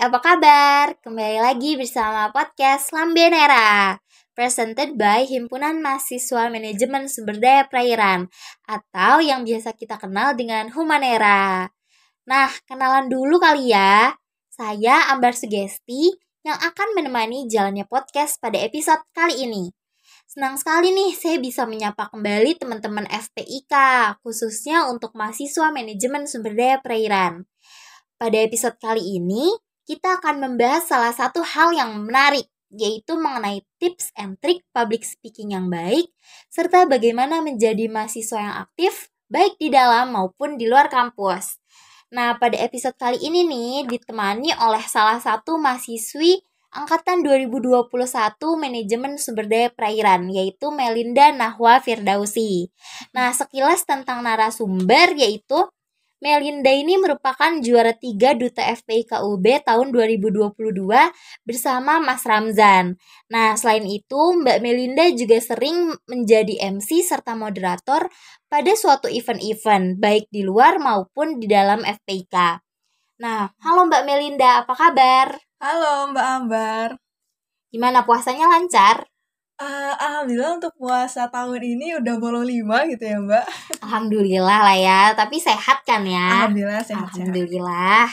apa 0.00 0.16
kabar? 0.24 0.96
Kembali 1.04 1.44
lagi 1.44 1.76
bersama 1.76 2.32
podcast 2.32 2.88
Lambe 2.96 3.20
Nera 3.28 4.00
Presented 4.32 4.96
by 4.96 5.28
Himpunan 5.28 5.84
Mahasiswa 5.84 6.48
Manajemen 6.48 7.04
Sumber 7.04 7.36
Daya 7.36 7.68
Perairan 7.68 8.24
Atau 8.64 9.20
yang 9.20 9.44
biasa 9.44 9.76
kita 9.76 10.00
kenal 10.00 10.32
dengan 10.32 10.72
Humanera 10.72 11.68
Nah, 12.24 12.48
kenalan 12.64 13.12
dulu 13.12 13.36
kali 13.36 13.76
ya 13.76 14.16
Saya 14.48 15.12
Ambar 15.12 15.36
Sugesti 15.36 16.16
yang 16.48 16.56
akan 16.56 16.96
menemani 16.96 17.44
jalannya 17.44 17.84
podcast 17.84 18.40
pada 18.40 18.56
episode 18.56 19.04
kali 19.12 19.44
ini 19.44 19.68
Senang 20.24 20.56
sekali 20.56 20.96
nih 20.96 21.12
saya 21.12 21.36
bisa 21.36 21.68
menyapa 21.68 22.08
kembali 22.08 22.56
teman-teman 22.56 23.04
FPIK, 23.10 23.74
khususnya 24.22 24.86
untuk 24.86 25.10
mahasiswa 25.18 25.74
manajemen 25.74 26.22
sumber 26.22 26.54
daya 26.54 26.78
perairan. 26.78 27.50
Pada 28.14 28.38
episode 28.38 28.78
kali 28.78 29.18
ini, 29.18 29.50
kita 29.90 30.22
akan 30.22 30.38
membahas 30.38 30.86
salah 30.86 31.10
satu 31.10 31.42
hal 31.42 31.74
yang 31.74 32.06
menarik, 32.06 32.46
yaitu 32.70 33.18
mengenai 33.18 33.66
tips 33.82 34.14
and 34.14 34.38
trick 34.38 34.62
public 34.70 35.02
speaking 35.02 35.50
yang 35.50 35.66
baik, 35.66 36.14
serta 36.46 36.86
bagaimana 36.86 37.42
menjadi 37.42 37.90
mahasiswa 37.90 38.38
yang 38.38 38.56
aktif, 38.70 39.10
baik 39.26 39.58
di 39.58 39.66
dalam 39.66 40.14
maupun 40.14 40.54
di 40.54 40.70
luar 40.70 40.86
kampus. 40.86 41.58
Nah, 42.14 42.38
pada 42.38 42.54
episode 42.62 42.94
kali 42.94 43.18
ini 43.18 43.42
nih, 43.42 43.90
ditemani 43.90 44.54
oleh 44.62 44.86
salah 44.86 45.18
satu 45.18 45.58
mahasiswi 45.58 46.38
Angkatan 46.70 47.26
2021 47.26 47.90
Manajemen 48.54 49.18
Sumber 49.18 49.50
Daya 49.50 49.74
Perairan, 49.74 50.30
yaitu 50.30 50.70
Melinda 50.70 51.34
Nahwa 51.34 51.82
Firdausi. 51.82 52.70
Nah, 53.10 53.34
sekilas 53.34 53.82
tentang 53.82 54.22
narasumber, 54.22 55.18
yaitu 55.18 55.66
Melinda 56.20 56.68
ini 56.68 57.00
merupakan 57.00 57.48
juara 57.64 57.96
3 57.96 58.36
Duta 58.36 58.60
FPI 58.60 59.08
KUB 59.08 59.64
tahun 59.64 59.88
2022 59.88 60.52
bersama 61.48 61.96
Mas 61.96 62.28
Ramzan. 62.28 63.00
Nah, 63.32 63.56
selain 63.56 63.88
itu, 63.88 64.36
Mbak 64.36 64.60
Melinda 64.60 65.08
juga 65.16 65.40
sering 65.40 65.96
menjadi 66.04 66.60
MC 66.76 67.00
serta 67.00 67.32
moderator 67.32 68.12
pada 68.52 68.72
suatu 68.76 69.08
event-event, 69.08 69.96
baik 69.96 70.28
di 70.28 70.44
luar 70.44 70.76
maupun 70.76 71.40
di 71.40 71.48
dalam 71.48 71.80
FPIK. 71.82 72.60
Nah, 73.24 73.48
halo 73.64 73.88
Mbak 73.88 74.04
Melinda, 74.04 74.64
apa 74.64 74.76
kabar? 74.76 75.40
Halo 75.60 76.08
Mbak 76.12 76.26
Ambar. 76.40 76.88
Gimana 77.68 78.04
puasanya 78.08 78.48
lancar? 78.48 79.09
Uh, 79.60 79.92
Alhamdulillah 80.00 80.56
untuk 80.56 80.72
puasa 80.80 81.28
tahun 81.28 81.60
ini 81.60 82.00
udah 82.00 82.16
bolong 82.16 82.48
lima 82.48 82.88
gitu 82.88 83.04
ya 83.04 83.20
Mbak. 83.20 83.44
Alhamdulillah 83.84 84.58
lah 84.64 84.78
ya, 84.80 85.00
tapi 85.12 85.36
sehat 85.36 85.84
kan 85.84 86.00
ya? 86.08 86.48
Alhamdulillah 86.48 86.80
sehat. 86.80 87.12
Alhamdulillah. 87.12 88.08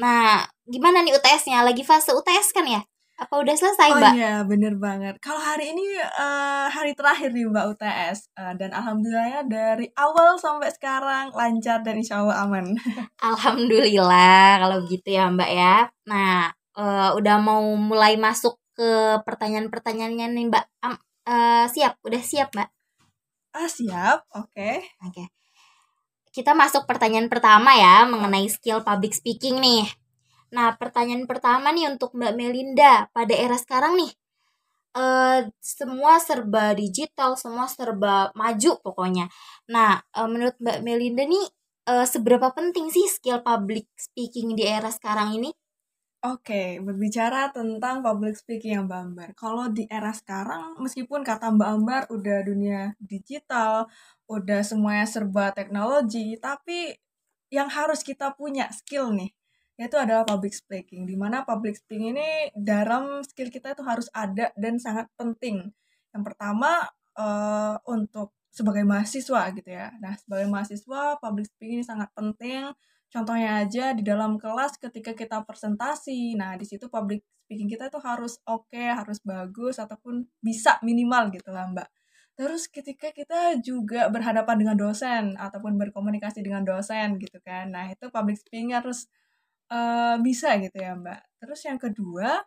Nah, 0.00 0.40
gimana 0.64 1.04
nih 1.04 1.12
UTS-nya? 1.12 1.60
Lagi 1.60 1.84
fase 1.84 2.16
UTS 2.16 2.56
kan 2.56 2.64
ya? 2.64 2.80
Apa 3.20 3.44
udah 3.44 3.52
selesai 3.52 3.92
oh, 3.92 4.00
Mbak? 4.00 4.12
Oh 4.12 4.16
iya, 4.16 4.34
bener 4.48 4.74
banget. 4.80 5.14
Kalau 5.20 5.36
hari 5.36 5.76
ini 5.76 6.00
uh, 6.00 6.72
hari 6.72 6.96
terakhir 6.96 7.36
nih 7.36 7.44
Mbak 7.52 7.76
UTS. 7.76 8.32
Uh, 8.32 8.56
dan 8.56 8.72
Alhamdulillahnya 8.72 9.44
dari 9.44 9.92
awal 10.00 10.40
sampai 10.40 10.72
sekarang 10.72 11.28
lancar 11.36 11.84
dan 11.84 12.00
insya 12.00 12.24
Allah 12.24 12.48
aman. 12.48 12.72
Alhamdulillah 13.28 14.64
kalau 14.64 14.80
gitu 14.88 15.12
ya 15.12 15.28
Mbak 15.28 15.50
ya. 15.52 15.92
Nah, 16.08 16.48
uh, 16.80 17.12
udah 17.20 17.36
mau 17.36 17.60
mulai 17.76 18.16
masuk 18.16 18.56
ke 18.80 19.20
pertanyaan-pertanyaannya 19.28 20.26
nih 20.32 20.44
Mbak. 20.48 20.64
Um, 20.88 20.96
uh, 21.28 21.68
siap, 21.68 22.00
udah 22.00 22.22
siap 22.24 22.48
Mbak? 22.56 22.68
Ah 23.52 23.68
siap, 23.68 24.24
oke. 24.32 24.48
Okay. 24.56 24.80
Oke. 25.04 25.12
Okay. 25.12 25.26
Kita 26.32 26.56
masuk 26.56 26.88
pertanyaan 26.88 27.28
pertama 27.28 27.76
ya 27.76 28.08
mengenai 28.08 28.48
skill 28.48 28.80
public 28.80 29.12
speaking 29.12 29.60
nih. 29.60 29.84
Nah 30.56 30.80
pertanyaan 30.80 31.28
pertama 31.28 31.76
nih 31.76 31.92
untuk 31.92 32.16
Mbak 32.16 32.32
Melinda 32.40 33.12
pada 33.12 33.36
era 33.36 33.60
sekarang 33.60 34.00
nih. 34.00 34.12
Uh, 34.96 35.44
semua 35.60 36.16
serba 36.16 36.72
digital, 36.72 37.36
semua 37.36 37.68
serba 37.68 38.32
maju 38.32 38.80
pokoknya. 38.82 39.30
Nah, 39.70 40.02
uh, 40.18 40.26
menurut 40.26 40.58
Mbak 40.58 40.82
Melinda 40.82 41.22
nih, 41.22 41.46
uh, 41.86 42.02
seberapa 42.02 42.50
penting 42.50 42.90
sih 42.90 43.06
skill 43.06 43.38
public 43.38 43.86
speaking 43.94 44.58
di 44.58 44.66
era 44.66 44.90
sekarang 44.90 45.38
ini? 45.38 45.54
Oke, 46.20 46.76
berbicara 46.84 47.48
tentang 47.48 48.04
public 48.04 48.36
speaking 48.36 48.76
yang 48.76 48.84
Mbak 48.84 49.00
Ambar. 49.08 49.28
Kalau 49.32 49.72
di 49.72 49.88
era 49.88 50.12
sekarang, 50.12 50.76
meskipun 50.76 51.24
kata 51.24 51.48
Mbak 51.56 51.70
Ambar 51.72 52.02
udah 52.12 52.44
dunia 52.44 52.92
digital, 53.00 53.88
udah 54.28 54.60
semuanya 54.60 55.08
serba 55.08 55.48
teknologi, 55.56 56.36
tapi 56.36 56.92
yang 57.48 57.72
harus 57.72 58.04
kita 58.04 58.36
punya 58.36 58.68
skill 58.68 59.16
nih, 59.16 59.32
yaitu 59.80 59.96
adalah 59.96 60.28
public 60.28 60.52
speaking. 60.52 61.08
Di 61.08 61.16
mana 61.16 61.40
public 61.48 61.80
speaking 61.80 62.12
ini 62.12 62.52
dalam 62.52 63.24
skill 63.24 63.48
kita 63.48 63.72
itu 63.72 63.80
harus 63.80 64.12
ada 64.12 64.52
dan 64.60 64.76
sangat 64.76 65.08
penting. 65.16 65.72
Yang 66.12 66.22
pertama, 66.28 66.84
uh, 67.16 67.80
untuk 67.88 68.36
sebagai 68.52 68.84
mahasiswa 68.84 69.56
gitu 69.56 69.70
ya. 69.72 69.88
Nah, 70.04 70.20
sebagai 70.20 70.52
mahasiswa, 70.52 71.16
public 71.16 71.48
speaking 71.48 71.80
ini 71.80 71.86
sangat 71.88 72.12
penting 72.12 72.68
Contohnya 73.10 73.66
aja 73.66 73.90
di 73.90 74.06
dalam 74.06 74.38
kelas 74.38 74.78
ketika 74.78 75.10
kita 75.18 75.42
presentasi, 75.42 76.38
nah 76.38 76.54
di 76.54 76.62
situ 76.62 76.86
public 76.86 77.26
speaking 77.42 77.66
kita 77.66 77.90
itu 77.90 77.98
harus 77.98 78.38
oke, 78.46 78.70
okay, 78.70 78.94
harus 78.94 79.18
bagus 79.26 79.82
ataupun 79.82 80.22
bisa 80.38 80.78
minimal 80.86 81.34
gitu 81.34 81.50
lah 81.50 81.66
Mbak. 81.74 81.88
Terus 82.38 82.70
ketika 82.70 83.10
kita 83.10 83.58
juga 83.58 84.06
berhadapan 84.08 84.62
dengan 84.62 84.76
dosen 84.78 85.34
ataupun 85.34 85.74
berkomunikasi 85.74 86.40
dengan 86.46 86.62
dosen 86.62 87.18
gitu 87.18 87.42
kan, 87.42 87.74
nah 87.74 87.90
itu 87.90 88.06
public 88.14 88.38
speaking 88.38 88.70
harus 88.70 89.10
uh, 89.74 90.14
bisa 90.22 90.54
gitu 90.62 90.78
ya 90.78 90.94
Mbak. 90.94 91.20
Terus 91.42 91.60
yang 91.66 91.82
kedua, 91.82 92.38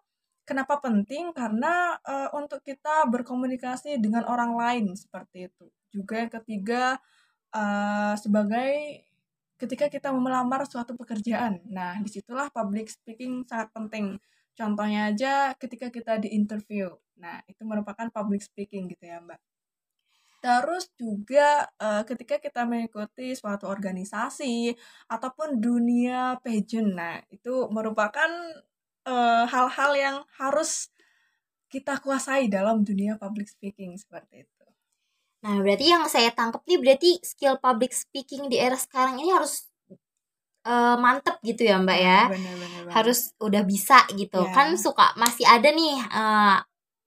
kenapa 0.48 0.80
penting? 0.80 1.36
Karena 1.36 2.00
uh, 2.08 2.32
untuk 2.40 2.64
kita 2.64 3.04
berkomunikasi 3.12 4.00
dengan 4.00 4.24
orang 4.32 4.56
lain 4.56 4.96
seperti 4.96 5.52
itu. 5.52 5.68
Juga 5.92 6.24
yang 6.24 6.32
ketiga, 6.32 6.98
uh, 7.52 8.16
sebagai 8.16 9.04
ketika 9.64 9.88
kita 9.88 10.12
melamar 10.12 10.68
suatu 10.68 10.92
pekerjaan. 11.00 11.64
Nah, 11.72 11.96
di 12.04 12.12
situlah 12.12 12.52
public 12.52 12.92
speaking 12.92 13.48
sangat 13.48 13.72
penting. 13.72 14.20
Contohnya 14.52 15.16
aja 15.16 15.56
ketika 15.56 15.88
kita 15.88 16.20
di 16.20 16.36
interview. 16.36 16.92
Nah, 17.16 17.40
itu 17.48 17.64
merupakan 17.64 18.12
public 18.12 18.44
speaking 18.44 18.92
gitu 18.92 19.08
ya, 19.08 19.24
Mbak. 19.24 19.40
Terus 20.44 20.92
juga 21.00 21.72
uh, 21.80 22.04
ketika 22.04 22.36
kita 22.36 22.68
mengikuti 22.68 23.32
suatu 23.32 23.72
organisasi 23.72 24.76
ataupun 25.08 25.64
dunia 25.64 26.36
pageant. 26.44 26.92
Nah, 26.92 27.24
itu 27.32 27.72
merupakan 27.72 28.28
eh, 29.08 29.46
hal-hal 29.48 29.92
yang 29.96 30.18
harus 30.36 30.92
kita 31.72 31.98
kuasai 32.04 32.52
dalam 32.52 32.84
dunia 32.84 33.16
public 33.16 33.48
speaking 33.48 33.96
seperti 33.96 34.44
itu. 34.44 34.53
Nah, 35.44 35.60
berarti 35.60 35.86
yang 35.92 36.08
saya 36.08 36.32
tangkap 36.32 36.64
nih 36.64 36.80
berarti 36.80 37.20
skill 37.20 37.60
public 37.60 37.92
speaking 37.92 38.48
di 38.48 38.56
era 38.56 38.80
sekarang 38.80 39.20
ini 39.20 39.36
harus 39.36 39.68
uh, 40.64 40.96
mantep 40.96 41.36
gitu 41.44 41.68
ya 41.68 41.76
Mbak 41.84 42.00
ya. 42.00 42.22
Bener, 42.32 42.56
bener, 42.56 42.80
bener. 42.88 42.92
Harus 42.96 43.36
udah 43.44 43.64
bisa 43.68 44.08
gitu. 44.16 44.40
Yeah. 44.40 44.56
Kan 44.56 44.80
suka 44.80 45.12
masih 45.20 45.44
ada 45.44 45.68
nih 45.68 46.00
uh, 46.00 46.58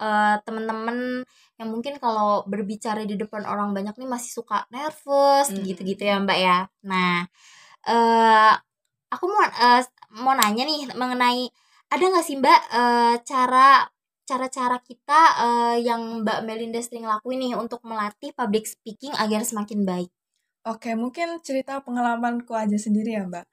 uh, 0.00 0.36
temen-temen 0.44 1.24
yang 1.56 1.68
mungkin 1.72 1.96
kalau 1.96 2.44
berbicara 2.44 3.08
di 3.08 3.16
depan 3.16 3.48
orang 3.48 3.72
banyak 3.72 3.96
nih 3.96 4.08
masih 4.08 4.28
suka 4.28 4.68
nervous 4.68 5.48
hmm. 5.48 5.64
gitu-gitu 5.64 6.04
ya 6.04 6.20
Mbak 6.20 6.38
ya. 6.38 6.58
Nah, 6.84 7.24
uh, 7.88 8.52
aku 9.08 9.24
mau 9.32 9.48
uh, 9.48 9.82
mau 10.20 10.36
nanya 10.36 10.68
nih 10.68 10.92
mengenai 10.92 11.48
ada 11.88 12.04
nggak 12.04 12.26
sih 12.26 12.36
Mbak 12.36 12.60
uh, 12.76 13.14
cara 13.24 13.88
cara-cara 14.26 14.82
kita 14.82 15.20
uh, 15.38 15.76
yang 15.78 16.26
Mbak 16.26 16.42
Melinda 16.42 16.82
sering 16.82 17.06
lakuin 17.06 17.38
nih 17.40 17.54
untuk 17.54 17.80
melatih 17.86 18.34
public 18.34 18.66
speaking 18.66 19.14
agar 19.14 19.46
semakin 19.46 19.86
baik? 19.86 20.10
Oke, 20.66 20.98
mungkin 20.98 21.38
cerita 21.46 21.78
pengalamanku 21.78 22.50
aja 22.50 22.74
sendiri 22.74 23.14
ya 23.14 23.22
Mbak. 23.22 23.46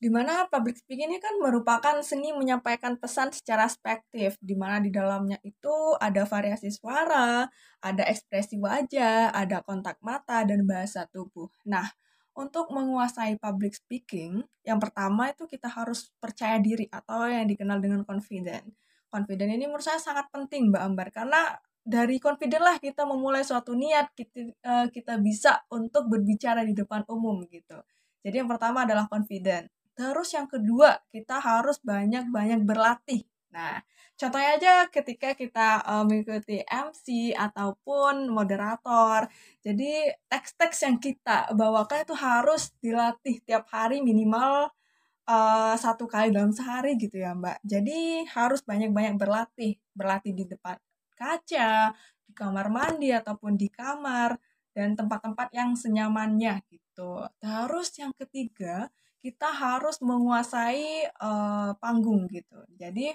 Di 0.00 0.08
mana 0.08 0.48
public 0.48 0.80
speaking 0.80 1.12
ini 1.12 1.20
kan 1.20 1.36
merupakan 1.36 1.98
seni 2.00 2.32
menyampaikan 2.32 2.96
pesan 2.96 3.34
secara 3.34 3.68
spektif, 3.68 4.38
di 4.40 4.56
mana 4.56 4.80
di 4.80 4.88
dalamnya 4.88 5.36
itu 5.44 5.98
ada 6.00 6.24
variasi 6.24 6.72
suara, 6.72 7.44
ada 7.84 8.02
ekspresi 8.08 8.56
wajah, 8.56 9.34
ada 9.34 9.60
kontak 9.66 10.00
mata, 10.00 10.40
dan 10.46 10.64
bahasa 10.64 11.04
tubuh. 11.10 11.52
Nah, 11.68 11.84
untuk 12.32 12.72
menguasai 12.72 13.36
public 13.36 13.76
speaking, 13.76 14.40
yang 14.64 14.80
pertama 14.80 15.34
itu 15.34 15.44
kita 15.44 15.68
harus 15.68 16.08
percaya 16.16 16.56
diri 16.62 16.88
atau 16.88 17.28
yang 17.28 17.44
dikenal 17.44 17.82
dengan 17.82 18.00
confident 18.06 18.64
confident 19.10 19.50
ini 19.50 19.66
menurut 19.66 19.84
saya 19.84 19.98
sangat 19.98 20.30
penting 20.30 20.70
Mbak 20.70 20.82
Ambar 20.86 21.08
karena 21.10 21.40
dari 21.84 22.22
confident 22.22 22.62
lah 22.62 22.76
kita 22.78 23.02
memulai 23.08 23.42
suatu 23.42 23.74
niat 23.74 24.14
kita 24.14 24.40
uh, 24.62 24.86
kita 24.88 25.18
bisa 25.18 25.66
untuk 25.74 26.06
berbicara 26.06 26.62
di 26.62 26.72
depan 26.76 27.02
umum 27.10 27.42
gitu. 27.50 27.82
Jadi 28.22 28.36
yang 28.44 28.48
pertama 28.48 28.86
adalah 28.86 29.10
confident. 29.10 29.66
Terus 29.96 30.32
yang 30.36 30.46
kedua 30.46 30.96
kita 31.10 31.40
harus 31.40 31.80
banyak-banyak 31.82 32.62
berlatih. 32.64 33.24
Nah, 33.50 33.82
contohnya 34.14 34.50
aja 34.56 34.74
ketika 34.92 35.34
kita 35.34 35.82
uh, 35.82 36.04
mengikuti 36.06 36.62
MC 36.62 37.34
ataupun 37.34 38.30
moderator. 38.30 39.26
Jadi 39.64 40.14
teks-teks 40.30 40.86
yang 40.86 40.96
kita 41.02 41.50
bawakan 41.56 42.06
itu 42.06 42.14
harus 42.14 42.70
dilatih 42.78 43.42
tiap 43.42 43.66
hari 43.72 44.04
minimal 44.04 44.70
uh, 45.28 45.74
satu 45.76 46.08
kali 46.08 46.32
dalam 46.32 46.54
sehari 46.54 46.96
gitu 46.96 47.20
ya 47.20 47.36
Mbak. 47.36 47.64
Jadi 47.66 48.24
harus 48.30 48.60
banyak-banyak 48.64 49.18
berlatih, 49.20 49.76
berlatih 49.92 50.32
di 50.32 50.44
depan 50.48 50.76
kaca, 51.18 51.92
di 52.24 52.32
kamar 52.32 52.72
mandi 52.72 53.12
ataupun 53.12 53.58
di 53.60 53.68
kamar 53.68 54.40
dan 54.72 54.96
tempat-tempat 54.96 55.52
yang 55.52 55.76
senyamannya 55.76 56.64
gitu. 56.72 57.26
Terus 57.36 57.88
yang 58.00 58.12
ketiga, 58.16 58.88
kita 59.20 59.52
harus 59.52 60.00
menguasai 60.00 61.12
uh, 61.20 61.76
panggung 61.76 62.24
gitu. 62.32 62.64
Jadi 62.80 63.12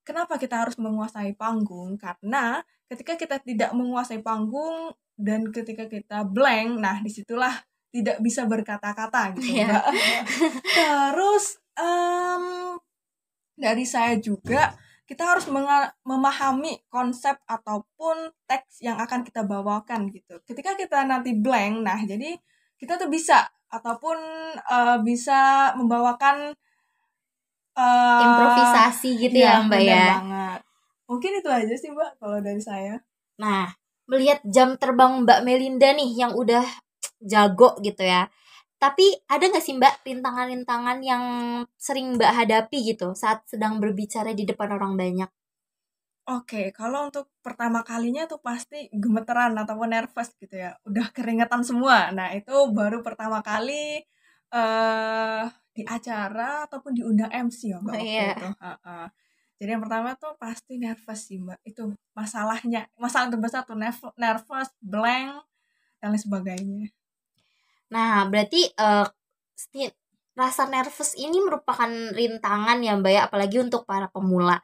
kenapa 0.00 0.40
kita 0.40 0.64
harus 0.64 0.80
menguasai 0.80 1.36
panggung? 1.36 2.00
Karena 2.00 2.64
ketika 2.88 3.20
kita 3.20 3.36
tidak 3.44 3.70
menguasai 3.76 4.24
panggung 4.24 4.96
dan 5.12 5.52
ketika 5.52 5.84
kita 5.90 6.24
blank, 6.24 6.80
nah 6.80 6.96
di 7.04 7.12
situlah 7.12 7.52
tidak 7.94 8.18
bisa 8.20 8.44
berkata-kata 8.44 9.34
gitu 9.38 9.62
yeah. 9.62 9.80
Terus 10.74 11.60
um, 11.80 12.76
dari 13.56 13.84
saya 13.88 14.20
juga 14.20 14.76
kita 15.06 15.22
harus 15.22 15.46
memahami 16.02 16.82
konsep 16.90 17.38
ataupun 17.46 18.26
teks 18.50 18.82
yang 18.82 18.98
akan 18.98 19.22
kita 19.22 19.46
bawakan 19.46 20.10
gitu. 20.10 20.42
Ketika 20.42 20.74
kita 20.74 21.06
nanti 21.06 21.30
blank, 21.38 21.86
nah 21.86 21.98
jadi 22.02 22.34
kita 22.74 22.98
tuh 22.98 23.06
bisa 23.06 23.46
ataupun 23.70 24.18
uh, 24.66 24.98
bisa 25.06 25.70
membawakan 25.78 26.50
uh, 27.78 28.22
improvisasi 28.26 29.14
gitu 29.30 29.38
ya, 29.38 29.62
ya 29.62 29.66
Mbak 29.70 29.80
ya. 29.86 30.06
banget. 30.18 30.60
Mungkin 31.06 31.32
itu 31.38 31.48
aja 31.54 31.74
sih 31.78 31.90
Mbak 31.94 32.10
kalau 32.18 32.38
dari 32.42 32.58
saya. 32.58 32.98
Nah, 33.38 33.70
melihat 34.10 34.42
jam 34.42 34.74
terbang 34.74 35.22
Mbak 35.22 35.40
Melinda 35.46 35.94
nih 35.94 36.18
yang 36.18 36.34
udah 36.34 36.66
jago 37.26 37.76
gitu 37.82 38.06
ya 38.06 38.30
tapi 38.76 39.08
ada 39.32 39.44
nggak 39.48 39.64
sih 39.64 39.72
mbak 39.72 40.04
rintangan-rintangan 40.04 41.00
yang 41.00 41.24
sering 41.80 42.20
mbak 42.20 42.28
hadapi 42.28 42.92
gitu 42.92 43.16
saat 43.16 43.40
sedang 43.48 43.80
berbicara 43.80 44.36
di 44.36 44.44
depan 44.44 44.68
orang 44.76 45.00
banyak? 45.00 45.30
Oke, 46.26 46.74
kalau 46.74 47.06
untuk 47.06 47.30
pertama 47.38 47.86
kalinya 47.86 48.26
tuh 48.26 48.42
pasti 48.42 48.90
gemeteran 48.90 49.54
ataupun 49.56 49.94
nervous 49.94 50.34
gitu 50.36 50.58
ya. 50.58 50.74
Udah 50.82 51.08
keringetan 51.14 51.62
semua. 51.62 52.10
Nah, 52.10 52.34
itu 52.34 52.50
baru 52.74 52.98
pertama 53.00 53.40
kali 53.46 54.02
uh, 54.50 55.46
di 55.70 55.86
acara 55.86 56.66
ataupun 56.66 56.98
diundang 56.98 57.30
MC 57.30 57.70
ya, 57.70 57.78
Mbak. 57.78 57.94
Oh, 57.94 58.02
iya. 58.02 58.34
itu. 58.34 58.48
Uh, 58.58 58.68
uh. 58.74 59.06
Jadi 59.56 59.70
yang 59.70 59.82
pertama 59.86 60.18
tuh 60.18 60.34
pasti 60.34 60.82
nervous 60.82 61.20
sih, 61.30 61.38
Mbak. 61.38 61.62
Itu 61.62 61.94
masalahnya. 62.18 62.90
Masalah 62.98 63.30
terbesar 63.30 63.62
tuh 63.62 63.78
nervous, 64.18 64.68
blank, 64.82 65.46
dan 66.02 66.10
lain 66.10 66.20
sebagainya. 66.20 66.95
Nah, 67.92 68.26
berarti 68.26 68.66
uh, 68.78 69.06
rasa 70.36 70.68
nervous 70.68 71.16
ini 71.16 71.40
merupakan 71.40 71.88
rintangan 72.12 72.78
ya 72.84 72.92
Mbak 72.98 73.12
ya, 73.12 73.22
apalagi 73.30 73.56
untuk 73.62 73.88
para 73.88 74.10
pemula. 74.12 74.60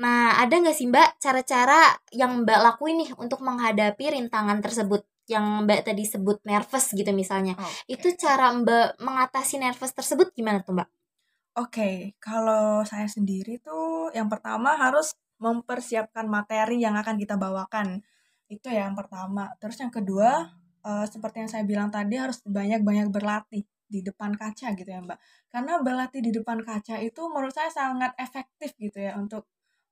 Nah, 0.00 0.40
ada 0.40 0.54
nggak 0.56 0.76
sih 0.76 0.88
Mbak 0.88 1.20
cara-cara 1.20 1.92
yang 2.16 2.42
Mbak 2.48 2.58
lakuin 2.64 3.04
nih 3.04 3.10
untuk 3.20 3.44
menghadapi 3.44 4.16
rintangan 4.16 4.64
tersebut? 4.64 5.04
Yang 5.28 5.46
Mbak 5.68 5.80
tadi 5.84 6.04
sebut 6.08 6.38
nervous 6.48 6.86
gitu 6.96 7.12
misalnya. 7.12 7.54
Okay. 7.54 8.00
Itu 8.00 8.08
cara 8.16 8.50
Mbak 8.56 9.04
mengatasi 9.04 9.60
nervous 9.60 9.92
tersebut 9.92 10.32
gimana 10.32 10.64
tuh 10.64 10.80
Mbak? 10.80 10.88
Oke, 11.52 11.68
okay. 11.68 11.96
kalau 12.16 12.80
saya 12.88 13.04
sendiri 13.04 13.60
tuh 13.60 14.08
yang 14.16 14.32
pertama 14.32 14.72
harus 14.80 15.12
mempersiapkan 15.36 16.24
materi 16.24 16.80
yang 16.80 16.96
akan 16.96 17.20
kita 17.20 17.36
bawakan. 17.36 18.00
Itu 18.48 18.72
yang 18.72 18.96
pertama. 18.96 19.52
Terus 19.60 19.76
yang 19.84 19.92
kedua, 19.92 20.48
uh, 20.86 21.06
seperti 21.06 21.46
yang 21.46 21.50
saya 21.50 21.64
bilang 21.66 21.88
tadi 21.88 22.18
harus 22.18 22.42
banyak-banyak 22.44 23.08
berlatih 23.10 23.64
di 23.92 24.00
depan 24.00 24.32
kaca 24.34 24.72
gitu 24.72 24.88
ya 24.88 25.00
Mbak. 25.04 25.18
Karena 25.52 25.72
berlatih 25.84 26.20
di 26.24 26.32
depan 26.32 26.64
kaca 26.64 26.96
itu 27.02 27.22
menurut 27.28 27.52
saya 27.52 27.68
sangat 27.68 28.16
efektif 28.16 28.72
gitu 28.80 28.98
ya 28.98 29.16
untuk 29.20 29.44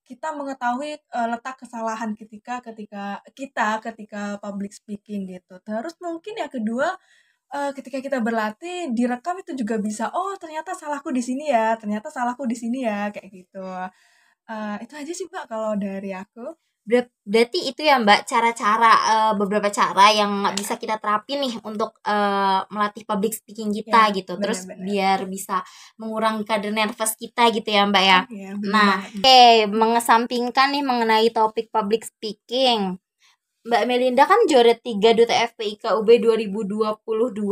kita 0.09 0.35
mengetahui 0.35 0.99
uh, 1.15 1.29
letak 1.31 1.63
kesalahan 1.63 2.19
ketika 2.19 2.59
ketika 2.65 3.23
kita 3.37 3.79
ketika 3.79 4.23
public 4.43 4.75
speaking 4.75 5.29
gitu. 5.29 5.61
Terus 5.63 5.95
mungkin 6.03 6.35
yang 6.35 6.51
kedua 6.51 6.99
uh, 7.55 7.71
ketika 7.77 8.03
kita 8.03 8.19
berlatih 8.19 8.91
direkam 8.91 9.39
itu 9.39 9.55
juga 9.55 9.79
bisa 9.79 10.11
oh 10.11 10.35
ternyata 10.41 10.75
salahku 10.75 11.15
di 11.15 11.23
sini 11.23 11.53
ya, 11.53 11.79
ternyata 11.79 12.11
salahku 12.11 12.43
di 12.49 12.57
sini 12.59 12.83
ya 12.83 13.13
kayak 13.15 13.29
gitu. 13.31 13.63
Uh, 14.51 14.77
itu 14.83 14.93
aja 14.99 15.13
sih 15.15 15.27
Mbak 15.31 15.45
kalau 15.47 15.79
dari 15.79 16.11
aku. 16.11 16.70
Ber 16.91 17.07
berarti 17.23 17.71
itu 17.71 17.87
ya 17.87 18.03
Mbak 18.03 18.27
cara-cara 18.27 18.91
uh, 18.91 19.33
beberapa 19.39 19.71
cara 19.71 20.11
yang 20.11 20.51
bisa 20.59 20.75
kita 20.75 20.99
terapin 20.99 21.39
nih 21.39 21.55
untuk 21.63 21.95
uh, 22.03 22.67
melatih 22.67 23.07
public 23.07 23.39
speaking 23.39 23.71
kita 23.71 24.11
ya, 24.11 24.15
gitu. 24.19 24.35
Bener, 24.35 24.51
Terus 24.51 24.61
bener. 24.67 24.83
biar 24.83 25.19
bisa 25.31 25.63
mengurangi 26.03 26.43
kadar 26.43 26.75
nervous 26.75 27.15
kita 27.15 27.55
gitu 27.55 27.71
ya 27.71 27.87
Mbak 27.87 28.03
ya. 28.03 28.21
ya 28.27 28.51
nah, 28.67 28.99
oke, 29.07 29.23
okay, 29.23 29.71
mengesampingkan 29.71 30.75
nih 30.75 30.83
mengenai 30.83 31.31
topik 31.31 31.71
public 31.71 32.03
speaking. 32.03 32.99
Mbak 33.61 33.83
Melinda 33.87 34.25
kan 34.25 34.41
juara 34.49 34.73
3 34.73 34.83
Duta 35.15 35.37
FPI 35.53 35.85
KUB 35.85 36.09
2022 36.09 36.97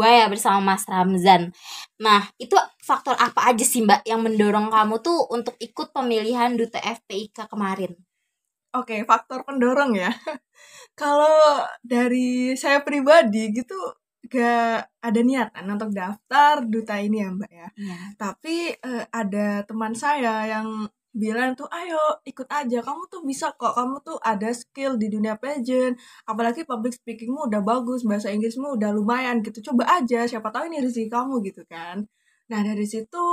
ya 0.02 0.26
bersama 0.32 0.72
Mas 0.72 0.88
Ramzan. 0.88 1.52
Nah, 2.00 2.24
itu 2.40 2.56
faktor 2.80 3.12
apa 3.20 3.52
aja 3.52 3.62
sih 3.62 3.84
Mbak 3.84 4.08
yang 4.08 4.24
mendorong 4.24 4.72
kamu 4.72 5.04
tuh 5.04 5.28
untuk 5.30 5.54
ikut 5.60 5.92
pemilihan 5.92 6.56
Duta 6.56 6.80
FPIK 6.80 7.46
kemarin? 7.52 8.07
Oke, 8.76 9.00
faktor 9.08 9.48
pendorong 9.48 9.96
ya. 9.96 10.12
Kalau 11.00 11.64
dari 11.80 12.52
saya 12.52 12.84
pribadi 12.84 13.48
gitu 13.56 13.76
gak 14.28 14.92
ada 15.00 15.20
niatan 15.24 15.64
untuk 15.72 15.94
daftar 15.96 16.60
duta 16.68 17.00
ini 17.00 17.24
ya 17.24 17.28
Mbak 17.32 17.52
ya. 17.52 17.68
ya. 17.72 17.98
Tapi 18.20 18.76
uh, 18.84 19.04
ada 19.08 19.64
teman 19.64 19.96
saya 19.96 20.44
yang 20.44 20.84
bilang 21.16 21.56
tuh 21.56 21.66
ayo 21.72 21.98
ikut 22.28 22.46
aja 22.52 22.78
kamu 22.84 23.02
tuh 23.08 23.24
bisa 23.24 23.50
kok 23.56 23.72
kamu 23.74 23.96
tuh 24.04 24.20
ada 24.20 24.52
skill 24.52 25.00
di 25.00 25.08
dunia 25.08 25.34
pageant 25.40 25.96
apalagi 26.28 26.62
public 26.68 26.94
speakingmu 26.94 27.48
udah 27.48 27.64
bagus 27.64 28.04
bahasa 28.04 28.28
Inggrismu 28.30 28.76
udah 28.78 28.92
lumayan 28.92 29.40
gitu 29.42 29.72
coba 29.72 29.98
aja 29.98 30.28
siapa 30.28 30.52
tahu 30.52 30.68
ini 30.68 30.84
rezeki 30.84 31.08
kamu 31.08 31.40
gitu 31.48 31.64
kan 31.66 32.06
nah 32.46 32.60
dari 32.60 32.84
situ 32.84 33.24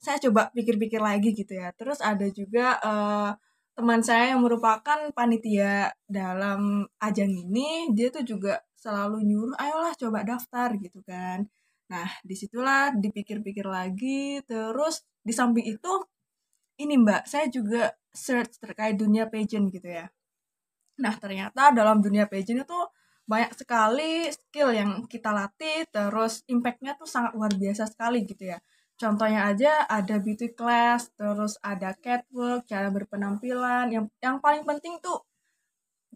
saya 0.00 0.18
coba 0.18 0.50
pikir-pikir 0.56 0.98
lagi 0.98 1.30
gitu 1.36 1.52
ya 1.52 1.70
terus 1.76 2.02
ada 2.02 2.26
juga 2.32 2.80
uh, 2.82 3.30
teman 3.78 4.02
saya 4.02 4.34
yang 4.34 4.42
merupakan 4.42 5.06
panitia 5.14 5.94
dalam 6.10 6.82
ajang 6.98 7.30
ini 7.30 7.94
dia 7.94 8.10
tuh 8.10 8.26
juga 8.26 8.58
selalu 8.74 9.22
nyuruh 9.22 9.54
ayolah 9.54 9.94
coba 9.94 10.26
daftar 10.26 10.74
gitu 10.82 10.98
kan. 11.06 11.46
Nah 11.86 12.10
di 12.26 12.34
situlah 12.34 12.90
dipikir-pikir 12.98 13.62
lagi 13.70 14.42
terus 14.50 15.06
di 15.22 15.30
samping 15.30 15.62
itu 15.62 15.92
ini 16.82 16.98
mbak 16.98 17.30
saya 17.30 17.46
juga 17.46 17.94
search 18.10 18.58
terkait 18.58 18.98
dunia 18.98 19.30
pageant 19.30 19.70
gitu 19.70 19.86
ya. 19.86 20.10
Nah 20.98 21.14
ternyata 21.14 21.70
dalam 21.70 22.02
dunia 22.02 22.26
pageant 22.26 22.66
itu 22.66 22.80
banyak 23.30 23.54
sekali 23.54 24.26
skill 24.34 24.74
yang 24.74 25.06
kita 25.06 25.30
latih 25.30 25.86
terus 25.94 26.42
impactnya 26.50 26.98
tuh 26.98 27.06
sangat 27.06 27.30
luar 27.38 27.54
biasa 27.54 27.86
sekali 27.86 28.26
gitu 28.26 28.42
ya 28.50 28.58
Contohnya 28.98 29.46
aja 29.46 29.86
ada 29.86 30.18
beauty 30.18 30.58
class, 30.58 31.14
terus 31.14 31.54
ada 31.62 31.94
catwalk, 31.94 32.66
cara 32.66 32.90
berpenampilan. 32.90 33.94
Yang 33.94 34.10
yang 34.18 34.42
paling 34.42 34.66
penting 34.66 34.98
tuh 34.98 35.22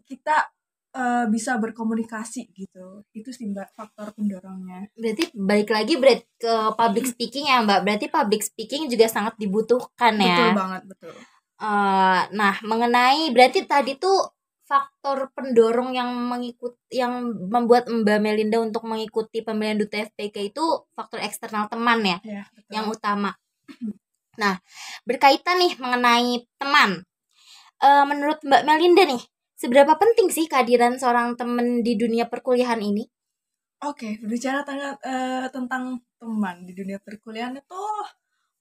kita 0.03 0.51
uh, 0.93 1.25
bisa 1.31 1.55
berkomunikasi 1.57 2.51
gitu. 2.51 3.07
Itu 3.15 3.31
sih 3.31 3.47
Mbak 3.47 3.71
faktor 3.71 4.11
pendorongnya. 4.11 4.91
Berarti 4.99 5.31
balik 5.31 5.69
lagi 5.71 5.95
berat 5.95 6.27
ke 6.35 6.53
public 6.75 7.05
speaking 7.07 7.47
ya 7.47 7.63
Mbak. 7.63 7.79
Berarti 7.87 8.05
public 8.11 8.41
speaking 8.43 8.91
juga 8.91 9.07
sangat 9.07 9.39
dibutuhkan 9.39 10.19
ya. 10.19 10.35
Betul 10.35 10.51
banget, 10.59 10.81
betul. 10.83 11.15
Uh, 11.63 12.21
nah, 12.35 12.59
mengenai 12.67 13.31
berarti 13.31 13.63
tadi 13.63 13.95
tuh 13.95 14.32
faktor 14.73 15.29
pendorong 15.37 15.93
yang 15.93 16.09
mengikut 16.09 16.73
yang 16.89 17.29
membuat 17.29 17.85
Mbak 17.85 18.17
Melinda 18.17 18.57
untuk 18.57 18.89
mengikuti 18.89 19.45
pemilihan 19.45 19.77
duta 19.77 20.01
FPK 20.01 20.49
itu 20.49 20.65
faktor 20.97 21.21
eksternal 21.21 21.69
teman 21.69 22.01
ya, 22.01 22.17
ya 22.25 22.43
yang 22.73 22.89
utama. 22.89 23.37
Nah, 24.33 24.57
berkaitan 25.05 25.61
nih 25.61 25.77
mengenai 25.77 26.41
teman. 26.57 27.05
E, 27.77 27.89
menurut 28.01 28.41
Mbak 28.41 28.65
Melinda 28.65 29.05
nih, 29.05 29.21
seberapa 29.53 29.93
penting 29.93 30.33
sih 30.33 30.49
kehadiran 30.49 30.97
seorang 30.97 31.37
teman 31.37 31.85
di 31.85 31.93
dunia 31.93 32.25
perkuliahan 32.25 32.81
ini? 32.81 33.05
Oke, 33.85 34.17
berbicara 34.17 34.65
tentang, 34.65 34.97
uh, 35.05 35.45
tentang 35.53 36.01
teman 36.17 36.65
di 36.65 36.73
dunia 36.73 36.97
perkuliahan 36.97 37.61
itu 37.61 37.83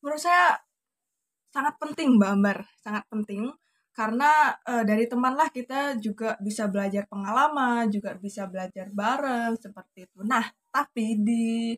menurut 0.05 0.21
saya 0.21 0.61
sangat 1.49 1.81
penting 1.81 2.21
Mbak 2.21 2.31
Ambar, 2.37 2.59
sangat 2.85 3.09
penting 3.09 3.49
karena 3.93 4.57
e, 4.65 4.73
dari 4.89 5.05
teman 5.05 5.37
lah 5.37 5.53
kita 5.53 6.01
juga 6.01 6.41
bisa 6.41 6.65
belajar 6.73 7.05
pengalaman, 7.13 7.93
juga 7.93 8.17
bisa 8.17 8.49
belajar 8.49 8.89
bareng 8.89 9.53
seperti 9.61 10.09
itu. 10.09 10.19
Nah, 10.25 10.45
tapi 10.73 11.21
di 11.21 11.77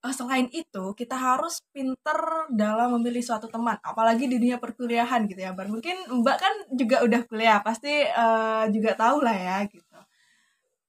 e, 0.00 0.06
selain 0.16 0.48
itu 0.52 0.84
kita 0.96 1.16
harus 1.16 1.60
pinter 1.68 2.48
dalam 2.52 2.96
memilih 2.96 3.20
suatu 3.20 3.46
teman, 3.52 3.76
apalagi 3.84 4.24
di 4.24 4.40
dunia 4.40 4.56
perkuliahan 4.56 5.28
gitu 5.28 5.40
ya. 5.40 5.52
Mungkin 5.52 6.08
Mbak 6.24 6.36
kan 6.40 6.54
juga 6.72 6.96
udah 7.04 7.20
kuliah, 7.28 7.60
pasti 7.60 7.92
e, 8.08 8.26
juga 8.72 8.96
tahu 8.96 9.20
lah 9.20 9.36
ya 9.36 9.58
gitu. 9.68 9.98